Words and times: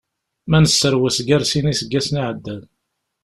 Ma 0.49 0.57
neserwes 0.59 1.17
gar 1.27 1.43
sin 1.49 1.65
n 1.67 1.71
yiseggasen 1.73 2.19
iɛeddan. 2.21 2.61